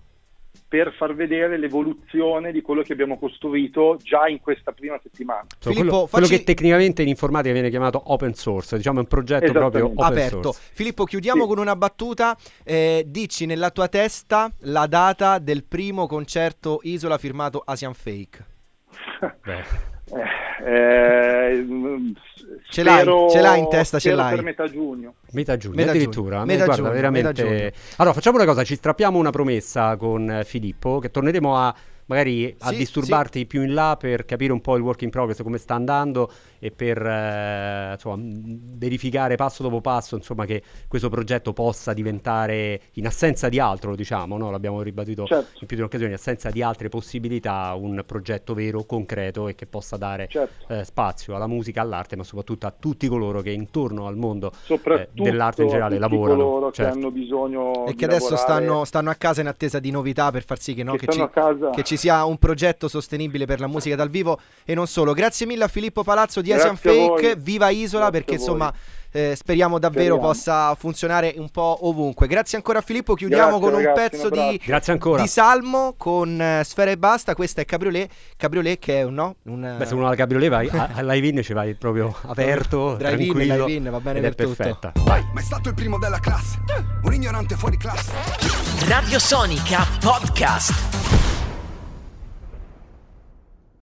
per 0.69 0.93
far 0.93 1.15
vedere 1.15 1.57
l'evoluzione 1.57 2.53
di 2.53 2.61
quello 2.61 2.83
che 2.83 2.93
abbiamo 2.93 3.19
costruito 3.19 3.99
già 4.03 4.29
in 4.29 4.39
questa 4.39 4.73
prima 4.73 4.99
settimana. 5.03 5.47
So, 5.59 5.71
Filippo, 5.71 5.89
quello, 5.89 6.07
facci... 6.07 6.11
quello, 6.11 6.27
che 6.27 6.45
tecnicamente 6.45 7.03
in 7.03 7.09
informatica 7.09 7.55
viene 7.55 7.71
chiamato 7.71 8.13
open 8.13 8.35
source, 8.35 8.77
diciamo 8.77 8.99
è 8.99 9.01
un 9.01 9.09
progetto 9.09 9.51
proprio 9.51 9.87
open 9.87 10.05
aperto. 10.05 10.43
Source. 10.53 10.71
Filippo, 10.75 11.05
chiudiamo 11.05 11.43
sì. 11.43 11.49
con 11.49 11.59
una 11.59 11.75
battuta. 11.75 12.37
Eh, 12.65 13.05
dici 13.07 13.47
nella 13.47 13.71
tua 13.71 13.89
testa 13.89 14.53
la 14.61 14.87
data 14.87 15.39
del 15.39 15.65
primo 15.65 16.07
concerto 16.07 16.81
Isola 16.83 17.17
firmato 17.17 17.63
Asian 17.65 17.95
Fake. 17.95 18.45
Beh. 20.11 20.47
Eh, 20.65 21.67
ce, 22.69 22.83
l'hai, 22.83 23.05
ce 23.31 23.41
l'hai 23.41 23.59
in 23.59 23.69
testa, 23.69 23.99
ce 23.99 24.15
l'hai. 24.15 24.35
per 24.35 24.45
metà 24.45 24.69
giugno. 24.69 25.15
Metà 25.33 25.57
giugno, 25.57 25.77
metà 25.77 25.91
addirittura. 25.91 26.45
Metà 26.45 26.65
guarda, 26.65 26.83
giugno, 26.83 26.95
veramente... 26.95 27.45
Metà 27.45 27.77
allora, 27.97 28.15
facciamo 28.15 28.37
una 28.37 28.47
cosa, 28.47 28.65
ci 28.65 28.75
strappiamo 28.75 29.19
una 29.19 29.31
promessa 29.31 29.97
con 29.97 30.43
Filippo, 30.45 30.99
che 30.99 31.11
torneremo 31.11 31.57
a 31.57 31.75
magari 32.09 32.55
a 32.61 32.71
sì, 32.71 32.77
disturbarti 32.77 33.41
sì. 33.41 33.47
più 33.47 33.63
in 33.63 33.75
là 33.75 33.97
per 33.99 34.25
capire 34.25 34.53
un 34.53 34.61
po' 34.61 34.77
il 34.77 34.83
work 34.83 35.03
in 35.03 35.11
progress, 35.11 35.43
come 35.43 35.59
sta 35.59 35.75
andando 35.75 36.31
e 36.59 36.71
per 36.71 37.05
eh, 37.05 37.93
insomma, 37.93 38.17
verificare 38.21 39.37
passo 39.37 39.63
dopo 39.63 39.81
passo 39.81 40.17
insomma, 40.17 40.45
che 40.45 40.63
questo 40.87 41.09
progetto 41.09 41.53
possa 41.53 41.93
diventare, 41.93 42.81
in 42.95 43.07
assenza 43.07 43.49
di 43.49 43.59
altro, 43.59 43.95
diciamo, 43.95 44.37
no? 44.37 44.51
l'abbiamo 44.51 44.83
ribadito 44.83 45.25
certo. 45.27 45.59
in 45.61 45.67
più 45.67 45.77
di 45.77 45.83
un'occasione, 45.83 46.13
in 46.13 46.19
assenza 46.19 46.51
di 46.51 46.63
altre 46.63 46.89
possibilità, 46.89 47.75
un 47.75 48.03
progetto 48.07 48.55
vero, 48.55 48.85
concreto 48.85 49.49
e 49.49 49.55
che 49.55 49.67
possa 49.67 49.97
dare 49.97 50.29
certo. 50.29 50.73
eh, 50.73 50.85
spazio 50.85 51.35
alla 51.35 51.47
musica, 51.47 51.81
all'arte, 51.81 52.17
ma 52.17 52.25
soprattutto 52.25 52.67
a 52.67 52.75
tutti 52.79 53.09
coloro 53.09 53.41
che 53.41 53.51
intorno 53.51 54.07
al 54.07 54.17
mondo 54.17 54.53
eh, 54.69 55.09
dell'arte 55.13 55.63
in 55.63 55.69
generale 55.69 55.99
lavorano. 55.99 56.45
coloro 56.45 56.73
certo. 56.73 56.93
che 56.93 56.99
hanno 56.99 57.11
bisogno 57.11 57.87
e 57.87 57.95
che 57.95 58.05
adesso 58.05 58.37
stanno, 58.37 58.85
stanno, 58.85 59.11
a 59.11 59.15
casa 59.15 59.41
in 59.41 59.47
attesa 59.47 59.79
di 59.79 59.91
novità 59.91 60.31
per 60.31 60.45
far 60.45 60.59
sì 60.59 60.75
che, 60.75 60.83
no, 60.83 60.93
che, 60.93 61.07
che, 61.07 61.13
ci, 61.13 61.29
che 61.73 61.83
ci 61.83 61.97
sia 61.97 62.25
un 62.25 62.37
progetto 62.39 62.89
sostenibile 62.89 63.47
per 63.47 63.61
la 63.61 63.67
musica 63.67 63.97
dal 63.97 64.11
vivo 64.11 64.39
e 64.65 64.75
non 64.75 64.87
solo. 64.87 65.13
Grazie 65.13 65.47
mille 65.47 65.65
a 65.65 65.69
Filippo 65.69 66.03
Palazzo 66.03 66.41
di 66.49 66.61
Asian 66.61 66.77
Fake, 66.77 67.37
viva 67.37 67.69
Isola 67.69 68.11
Grazie 68.11 68.21
perché 68.21 68.35
insomma 68.35 68.73
eh, 69.11 69.35
speriamo 69.37 69.79
davvero 69.79 70.17
speriamo. 70.17 70.27
possa 70.27 70.75
funzionare 70.75 71.35
un 71.37 71.49
po' 71.51 71.79
ovunque. 71.83 72.27
Grazie 72.27 72.59
ancora 72.59 72.79
a 72.79 72.83
Filippo, 72.83 73.15
chiudiamo 73.15 73.59
Grazie, 73.59 73.71
con 73.71 73.83
ragazzi, 73.83 73.89
un 73.89 74.09
pezzo 74.09 74.29
di, 74.31 75.23
di, 75.23 75.29
Salmo 75.29 75.95
con 75.97 76.39
uh, 76.39 76.63
Sfera 76.63 76.91
e 76.91 76.99
Basta, 76.99 77.35
questa 77.35 77.63
è 77.63 77.65
Cabriolet, 77.65 78.11
Cabriolet 78.37 78.79
che 78.79 78.99
è 78.99 79.03
un 79.03 79.15
no? 79.15 79.37
Un, 79.45 79.77
Beh, 79.79 79.87
se 79.87 79.95
uno 79.95 80.07
alla 80.07 80.17
Cabriolet 80.17 80.51
vai 80.51 80.69
all'ive-in 80.71 81.43
ci 81.43 81.53
vai 81.53 81.75
proprio 81.75 82.15
aperto, 82.23 82.97
tranquillo 83.01 83.65
drive-in, 83.65 83.91
va 83.91 84.01
bene 84.01 84.21
per 84.21 84.33
è 84.33 84.35
perfetta. 84.35 84.91
tutto. 84.93 85.09
Vai. 85.09 85.25
Ma 85.33 85.41
è 85.41 85.43
stato 85.43 85.69
il 85.69 85.75
primo 85.75 85.99
della 85.99 86.21
classe, 86.21 86.59
un 87.03 87.15
ignorante 87.15 87.57
fuori 87.57 87.77
classe. 87.77 88.13
Radio 88.87 89.19
Sonica 89.19 89.87
Podcast. 90.01 91.18